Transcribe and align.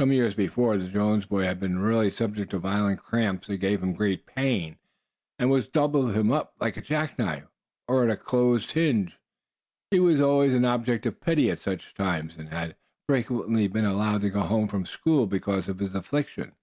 Some 0.00 0.10
years 0.10 0.34
before, 0.34 0.76
the 0.76 0.88
Jones 0.88 1.26
boy 1.26 1.44
had 1.44 1.62
really 1.62 2.06
been 2.06 2.10
subject 2.16 2.50
to 2.50 2.58
violent 2.58 2.98
cramps 3.00 3.46
that 3.46 3.58
gave 3.58 3.84
him 3.84 3.92
great 3.92 4.26
pain, 4.26 4.78
and 5.38 5.70
doubled 5.70 6.16
him 6.16 6.32
up 6.32 6.56
like 6.58 6.76
a 6.76 6.80
jack 6.82 7.16
knife, 7.20 7.46
or 7.86 8.08
a 8.08 8.16
closed 8.16 8.72
hinge. 8.72 9.16
He 9.92 10.00
was 10.00 10.20
always 10.20 10.54
an 10.54 10.64
object 10.64 11.06
of 11.06 11.20
pity 11.20 11.52
at 11.52 11.60
such 11.60 11.94
times, 11.94 12.34
and 12.36 12.48
had 12.48 12.74
frequently 13.08 13.68
been 13.68 13.84
allowed 13.86 14.22
to 14.22 14.30
go 14.30 14.40
home 14.40 14.66
from 14.66 14.86
school 14.86 15.24
because 15.28 15.68
of 15.68 15.78
his 15.78 15.94
affliction. 15.94 16.56